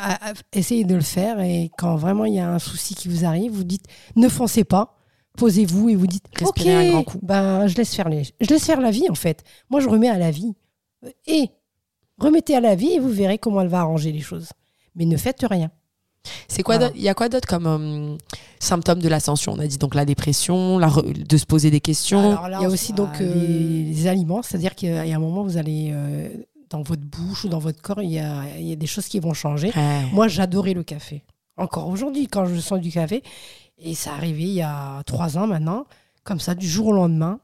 [0.53, 1.39] essayez de le faire.
[1.41, 4.63] Et quand vraiment il y a un souci qui vous arrive, vous dites ne foncez
[4.63, 4.99] pas,
[5.37, 7.19] posez-vous et vous dites Respirez ok, un grand coup.
[7.23, 9.43] Ben, je laisse faire les, je laisse faire la vie en fait.
[9.69, 10.53] Moi, je remets à la vie.
[11.25, 11.49] Et
[12.19, 14.49] remettez à la vie et vous verrez comment elle va arranger les choses.
[14.95, 15.71] Mais ne faites rien.
[16.47, 16.93] C'est quoi Voilà.
[16.95, 18.17] Il y a quoi d'autre comme euh,
[18.59, 19.53] symptômes de l'ascension?
[19.53, 22.31] On a dit donc la dépression, la re- de se poser des questions.
[22.31, 25.15] Alors là, il y a aussi donc euh, les, les aliments, c'est-à-dire qu'il y a
[25.15, 26.29] un moment vous allez euh,
[26.69, 29.07] dans votre bouche ou dans votre corps, il y a, il y a des choses
[29.07, 29.71] qui vont changer.
[29.75, 30.01] Ouais.
[30.13, 31.23] Moi, j'adorais le café.
[31.57, 33.23] Encore aujourd'hui, quand je sens du café,
[33.77, 35.85] et ça arrivait il y a trois ans maintenant,
[36.23, 37.39] comme ça, du jour au lendemain,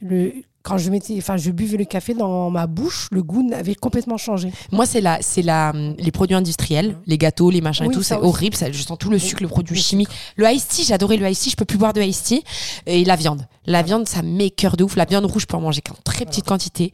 [0.00, 0.32] le,
[0.62, 4.16] quand je mettais, enfin, je buvais le café dans ma bouche, le goût avait complètement
[4.16, 4.52] changé.
[4.70, 8.02] Moi, c'est la, c'est la, les produits industriels, les gâteaux, les machins Oui, et tout,
[8.02, 8.56] c'est horrible.
[8.56, 10.08] Ça, je sens tout le sucre, le produit chimique.
[10.36, 11.50] Le iced tea, j'adorais le iced tea.
[11.50, 12.44] Je peux plus boire de iced tea.
[12.86, 13.46] Et la viande.
[13.66, 14.96] La viande, ça m'écœure de ouf.
[14.96, 16.92] La viande rouge, je peux en manger qu'en très petite quantité.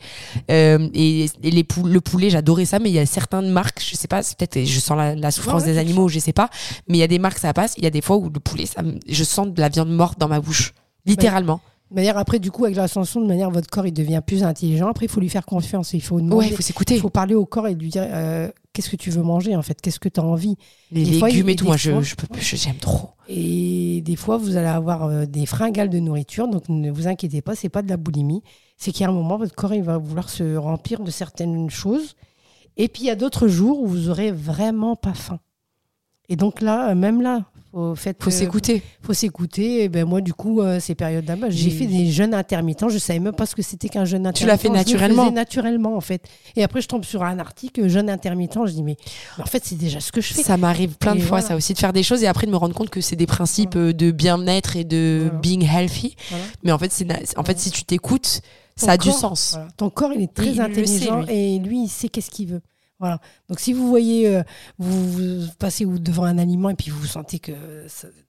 [0.51, 2.79] Euh, et et les pou- le poulet, j'adorais ça.
[2.79, 5.31] Mais il y a certaines marques, je sais pas, c'est peut-être, je sens la, la
[5.31, 6.49] souffrance Ouais, ouais, des animaux, je sais pas.
[6.89, 7.75] Mais il y a des marques, ça passe.
[7.77, 10.19] Il y a des fois où le poulet, ça, je sens de la viande morte
[10.19, 10.73] dans ma bouche.
[11.07, 11.61] Littéralement.
[11.91, 14.89] De manière, après, du coup, avec l'ascension, de manière, votre corps, il devient plus intelligent.
[14.89, 15.95] Après, il faut lui faire confiance.
[15.95, 16.99] Il faut Ouais, demander, il faut il s'écouter.
[16.99, 19.81] faut parler au corps et lui dire euh, qu'est-ce que tu veux manger, en fait,
[19.81, 20.57] qu'est-ce que tu as envie?
[20.93, 23.11] Les des légumes il- et tout, moi, je, fois- je peux, je- j'aime trop.
[23.27, 27.41] Et des fois, vous allez avoir euh, des fringales de nourriture, donc ne vous inquiétez
[27.41, 28.43] pas, c'est pas de la boulimie.
[28.77, 32.15] C'est a un moment, votre corps il va vouloir se remplir de certaines choses.
[32.77, 35.41] Et puis il y a d'autres jours où vous aurez vraiment pas faim.
[36.29, 38.83] Et donc là, euh, même là, faut, faites, Faut euh, s'écouter.
[39.03, 39.85] faut s'écouter.
[39.85, 42.89] Et ben moi, du coup, euh, ces périodes-là, bah, j'ai fait des jeûnes intermittents.
[42.89, 44.37] Je savais même pas ce que c'était qu'un jeûne intermittent.
[44.41, 45.31] Tu l'as fait Je le naturellement.
[45.31, 46.23] naturellement, en fait.
[46.57, 48.59] Et après, je tombe sur un article jeûne intermittent.
[48.67, 48.97] Je dis mais,
[49.37, 50.43] mais en fait, c'est déjà ce que je fais.
[50.43, 51.47] Ça m'arrive plein de fois, voilà.
[51.47, 53.27] ça aussi, de faire des choses et après de me rendre compte que c'est des
[53.27, 55.39] principes euh, de bien-être et de Voilà.
[55.41, 56.17] being healthy.
[56.63, 57.07] Mais en fait, c'est
[57.39, 58.41] en fait, si tu t'écoutes,
[58.77, 59.59] ça a du sens.
[59.77, 62.61] Ton corps, il est très Il intelligent sait, et lui, il sait qu'est-ce qu'il veut.
[62.99, 63.21] Voilà.
[63.49, 64.43] Donc, si vous voyez, euh,
[64.79, 67.53] vous, vous passez devant un aliment et puis vous sentez que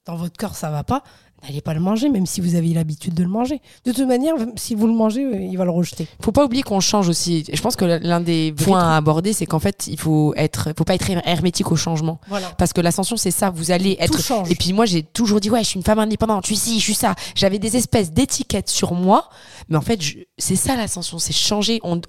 [0.06, 1.04] dans votre corps, ça va pas,
[1.48, 3.62] n'allez pas le manger, même si vous avez l'habitude de le manger.
[3.86, 6.08] De toute manière, si vous le mangez, euh, il va le rejeter.
[6.22, 7.46] Faut pas oublier qu'on change aussi.
[7.52, 10.84] Je pense que l'un des points à aborder, c'est qu'en fait, il faut être, faut
[10.84, 12.20] pas être hermétique au changement.
[12.28, 12.48] Voilà.
[12.58, 13.50] Parce que l'ascension, c'est ça.
[13.50, 14.18] Vous allez être.
[14.18, 14.52] Tout change.
[14.52, 16.80] Et puis moi, j'ai toujours dit, ouais, je suis une femme indépendante, je suis ci,
[16.80, 17.16] je suis ça.
[17.36, 19.30] J'avais des espèces d'étiquettes sur moi.
[19.70, 21.80] Mais en fait, je- c'est ça l'ascension, c'est changer.
[21.84, 22.02] On,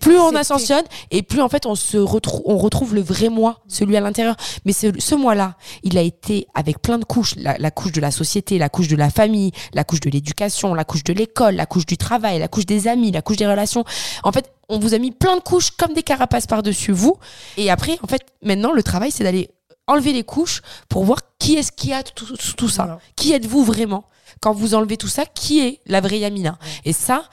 [0.00, 3.60] plus on ascensionne et plus en fait on se retrouve on retrouve le vrai moi
[3.68, 7.34] celui à l'intérieur mais ce, ce moi là il a été avec plein de couches
[7.36, 10.72] la, la couche de la société la couche de la famille la couche de l'éducation
[10.72, 13.46] la couche de l'école la couche du travail la couche des amis la couche des
[13.46, 13.84] relations
[14.24, 17.16] en fait on vous a mis plein de couches comme des carapaces par dessus vous
[17.58, 19.50] et après en fait maintenant le travail c'est d'aller
[19.86, 23.00] enlever les couches pour voir qui est-ce qui a tout, tout, tout ça Voilà.
[23.16, 24.04] qui êtes-vous vraiment?
[24.40, 26.58] Quand vous enlevez tout ça qui est la vraie Yamina?
[26.84, 27.24] Et ça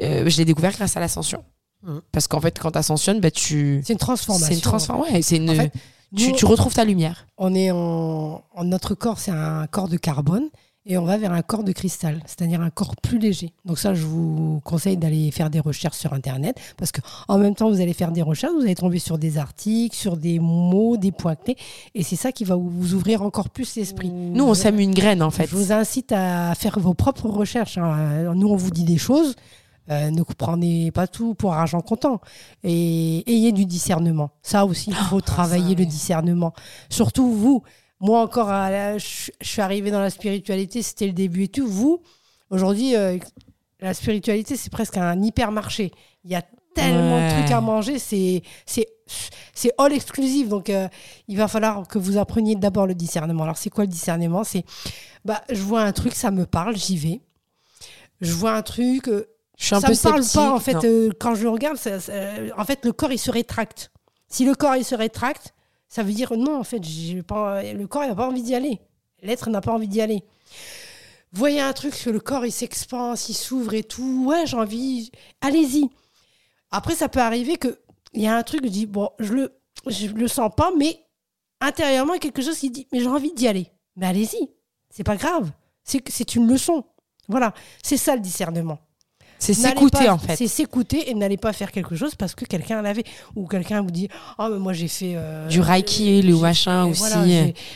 [0.00, 1.44] euh, je l'ai découvert grâce à l'ascension
[1.84, 1.98] Mmh.
[2.12, 3.82] Parce qu'en fait, quand tu ascensionnes, bah, tu.
[3.84, 4.46] C'est une transformation.
[4.46, 5.14] C'est une transformation.
[5.16, 5.50] Ouais, c'est une...
[5.50, 5.72] En fait,
[6.16, 7.26] tu, nous, tu retrouves ta lumière.
[7.38, 10.48] on est en, en- notre corps, c'est un corps de carbone
[10.84, 13.52] et on va vers un corps de cristal, c'est-à-dire un corps plus léger.
[13.64, 17.54] Donc ça, je vous conseille d'aller faire des recherches sur Internet parce que en même
[17.54, 20.96] temps, vous allez faire des recherches, vous allez tomber sur des articles, sur des mots,
[20.96, 21.56] des points clés,
[21.94, 24.10] et c'est ça qui va vous- ouvrir encore plus l'esprit.
[24.10, 25.46] Nous, on sème une graine, en fait.
[25.48, 27.78] Je vous incite à faire vos propres recherches.
[27.78, 28.34] hein.
[28.34, 29.34] Nous, on vous dit des choses.
[29.90, 32.20] euh, ne prenez pas tout pour argent comptant.
[32.62, 34.30] Et ayez du discernement.
[34.42, 35.86] Ça aussi, il faut travailler ça, le oui.
[35.86, 36.52] discernement.
[36.88, 37.62] Surtout vous.
[38.02, 41.66] Moi, encore, la- je je suis arrivée dans la spiritualité, c'était le début et tout.
[41.66, 42.02] Vous,
[42.50, 43.16] aujourd'hui, euh,
[43.80, 45.92] la spiritualité, c'est presque un hypermarché.
[46.24, 46.42] Il y a
[46.74, 47.98] tellement de trucs à manger.
[47.98, 48.42] C'est
[49.78, 50.48] all exclusif.
[50.48, 50.88] Donc, euh,
[51.28, 53.44] il va falloir que vous appreniez d'abord le discernement.
[53.44, 54.44] Alors, c'est quoi le discernement?
[54.44, 54.64] C'est
[55.24, 57.20] bah, je vois un truc, ça me parle, j'y vais.
[58.20, 59.26] Je vois un truc, euh,
[59.58, 60.40] Je suis un ça peu me parle sceptique.
[60.40, 60.84] pas en fait.
[60.84, 62.12] Euh, quand je le regarde, ça- ça-
[62.56, 63.92] en fait, le corps il se rétracte.
[64.28, 65.54] Si le corps il se rétracte,
[65.92, 66.58] ça veut dire non.
[66.58, 68.80] En fait, le corps n'a pas envie d'y aller.
[69.20, 70.24] L'être n'a pas envie d'y aller.
[71.32, 74.24] Voyez un truc le corps il s'expanse, il s'ouvre et tout.
[74.26, 75.12] Ouais, j'ai envie.
[75.42, 75.90] Allez-y.
[76.70, 77.78] Après, ça peut arriver que
[78.14, 81.04] il y a un truc, je dis bon, je le, le sens pas, mais
[81.60, 83.66] intérieurement, il y a quelque chose qui dit mais j'ai envie d'y aller.
[83.96, 84.50] Mais allez-y.
[84.88, 85.50] C'est pas grave.
[85.84, 86.84] C'est une leçon.
[87.28, 87.52] Voilà,
[87.82, 88.78] c'est ça le discernement.
[89.42, 90.36] C'est s'écouter, en fait.
[90.36, 93.02] C'est s'écouter et n'allez pas faire quelque chose parce que quelqu'un l'avait.
[93.34, 95.14] Ou quelqu'un vous dit Oh, mais moi j'ai fait.
[95.16, 97.00] euh, Du Reiki, le machin fait- aussi.
[97.00, 97.24] voilà,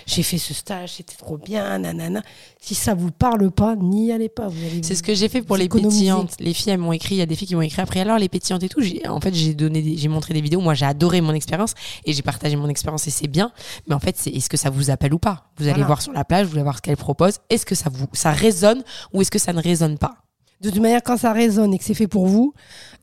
[0.06, 2.22] j'ai- fait ce stage, c'était trop bien, nanana.
[2.60, 4.48] Si ça vous parle pas, n'y allez pas.
[4.82, 6.34] C'est ce que j'ai fait pour les pétillantes.
[6.40, 7.16] Les filles, elles m'ont écrit.
[7.16, 8.00] Il y a des filles qui m'ont écrit après.
[8.00, 8.80] Alors, les pétillantes et tout.
[9.08, 10.60] En fait, j'ai donné, j'ai montré des vidéos.
[10.60, 11.74] Moi, j'ai adoré mon expérience
[12.04, 13.50] et j'ai partagé mon expérience et c'est bien.
[13.88, 15.44] Mais en fait, c'est est-ce que ça vous appelle ou pas?
[15.58, 15.86] Vous allez Voilà.
[15.86, 17.38] voir sur la plage, vous allez voir ce qu'elle propose.
[17.50, 20.16] Est-ce que ça vous, ça résonne ou est-ce que ça ne résonne pas?
[20.60, 22.54] De toute manière, quand ça résonne et que c'est fait pour vous,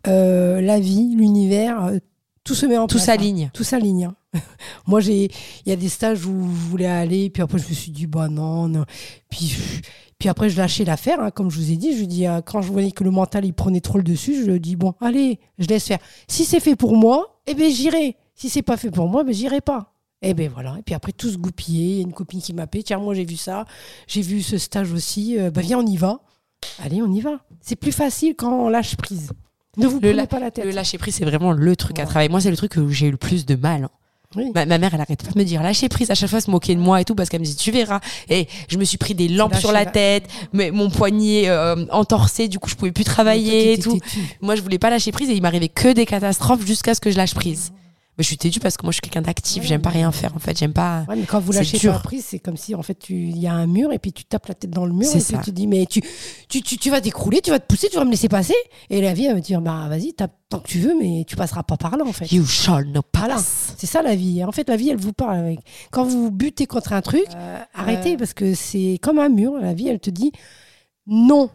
[0.08, 1.98] euh, la vie, l'univers, euh,
[2.44, 3.10] tout se met en Tout place.
[3.10, 3.14] hein.
[3.14, 3.52] s'aligne.
[3.54, 4.06] Tout s'aligne.
[4.06, 4.16] hein.
[4.88, 5.26] Moi, j'ai,
[5.66, 8.08] il y a des stages où je voulais aller, puis après je me suis dit
[8.08, 8.84] bah non, non.
[9.30, 9.56] Puis,
[10.20, 11.96] puis après je lâchais l'affaire, hein, comme je vous ai dit.
[11.98, 14.52] Je dis euh, quand je voyais que le mental il prenait trop le dessus, je
[14.54, 16.00] dis bon, allez, je laisse faire.
[16.28, 18.18] Si c'est fait pour moi, eh ben j'irai.
[18.36, 19.94] Si c'est pas fait pour moi, ben j'irai pas.
[20.24, 20.78] Et ben voilà.
[20.80, 21.86] Et puis après tout se goupiller.
[21.92, 22.84] Il y a une copine qui m'appelle.
[22.84, 23.66] Tiens, moi j'ai vu ça,
[24.08, 25.38] j'ai vu ce stage aussi.
[25.38, 26.20] Euh, ben viens, on y va.
[26.84, 27.40] Allez, on y va.
[27.62, 29.32] C'est plus facile quand on lâche prise.
[29.78, 30.66] Ne vous Le prenez la- pas la tête.
[30.66, 32.30] Le lâcher prise, c'est vraiment le truc à travailler.
[32.30, 33.86] Moi, c'est le truc où j'ai eu le plus de mal.
[33.86, 33.90] hein.
[34.36, 34.52] Oui.
[34.56, 36.50] Ma, ma mère, elle arrête pas de me dire lâcher prise à chaque fois, se
[36.50, 38.00] moquer de moi et tout, parce qu'elle me dit tu verras.
[38.30, 41.86] Et je me suis pris des lampes sur la la- tête, mais mon poignet euh,
[41.92, 44.00] entorsé, du coup, je pouvais plus travailler et tout.
[44.42, 47.12] Moi, je voulais pas lâcher prise et il m'arrivait que des catastrophes jusqu'à ce que
[47.12, 47.74] je lâche prise.
[48.18, 49.64] Mais je suis têtue parce que moi, je suis quelqu'un d'actif.
[49.64, 50.56] Ouais, J'aime pas rien faire, en fait.
[50.58, 51.04] J'aime pas.
[51.10, 51.94] Ouais, mais quand vous lâchez dur.
[51.94, 54.14] pas prise, c'est comme si en fait tu- il y a un mur et puis
[54.14, 55.42] tu tapes la tête dans le mur et puis ça.
[55.44, 56.02] tu dis mais tu,
[56.48, 58.54] tu, tu, tu vas t'écrouler, tu vas te pousser, tu vas me laisser passer
[58.92, 61.26] et la vie elle va te dire bah vas-y tape tant que tu veux mais
[61.28, 62.32] tu passeras pas par là en fait.
[62.32, 63.36] You shall not Voilà.
[63.36, 63.74] pass.
[63.80, 64.44] C'est ça la vie.
[64.44, 65.60] En fait la vie elle vous parle avec.
[65.92, 67.26] Quand vous butez contre un truc,
[67.74, 68.18] arrêtez euh.
[68.18, 69.54] parce que c'est comme un mur.
[69.60, 70.32] La vie elle te dit
[71.08, 71.50] non,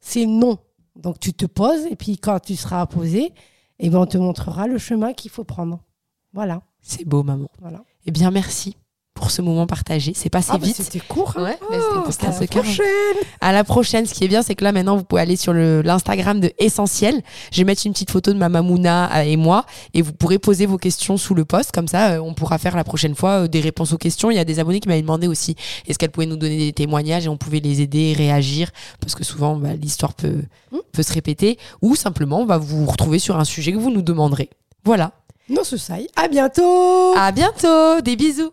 [0.00, 0.58] c'est non.
[0.96, 3.32] Donc tu te poses et puis quand tu seras posé,
[3.78, 5.82] et ben on te montrera le chemin qu'il faut prendre.
[6.32, 6.62] Voilà.
[6.80, 7.48] C'est beau, maman.
[7.60, 7.84] Voilà.
[8.04, 8.76] Eh bien, merci
[9.16, 10.12] pour ce moment partagé.
[10.14, 10.76] C'est passé Ah, bah, vite.
[10.76, 11.32] c'était court.
[11.36, 11.42] hein.
[11.44, 12.84] Ouais, un Oh, à la prochaine.
[13.40, 14.06] À la prochaine.
[14.06, 17.22] Ce qui est bien, c'est que là, maintenant, vous pouvez aller sur l'Instagram de Essentiel.
[17.50, 20.38] Je vais mettre une petite photo de ma Mamouna euh, et moi et vous pourrez
[20.38, 21.72] poser vos questions sous le post.
[21.72, 24.30] Comme ça, euh, on pourra faire la prochaine fois euh, des réponses aux questions.
[24.30, 25.56] Il y a des abonnés qui m'avaient demandé aussi
[25.88, 28.70] est-ce qu'elle pouvait nous donner des témoignages et on pouvait les aider et réagir?
[29.00, 30.78] Parce que souvent, bah, l'histoire peut, Hmm?
[30.92, 34.02] peut se répéter ou simplement, on va vous retrouver sur un sujet que vous nous
[34.02, 34.50] demanderez.
[34.84, 35.12] Voilà.
[35.48, 35.76] Non, ce.
[36.16, 38.00] À bientôt À bientôt.
[38.02, 38.50] Des bisous.